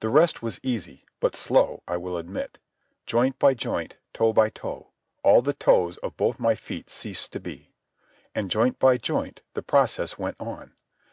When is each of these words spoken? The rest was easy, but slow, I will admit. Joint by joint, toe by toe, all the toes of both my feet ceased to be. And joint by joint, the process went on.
The 0.00 0.08
rest 0.08 0.42
was 0.42 0.58
easy, 0.64 1.04
but 1.20 1.36
slow, 1.36 1.80
I 1.86 1.98
will 1.98 2.16
admit. 2.18 2.58
Joint 3.06 3.38
by 3.38 3.54
joint, 3.54 3.96
toe 4.12 4.32
by 4.32 4.50
toe, 4.50 4.90
all 5.22 5.40
the 5.40 5.52
toes 5.52 5.98
of 5.98 6.16
both 6.16 6.40
my 6.40 6.56
feet 6.56 6.90
ceased 6.90 7.32
to 7.34 7.38
be. 7.38 7.70
And 8.34 8.50
joint 8.50 8.80
by 8.80 8.98
joint, 8.98 9.42
the 9.54 9.62
process 9.62 10.18
went 10.18 10.34
on. 10.40 10.74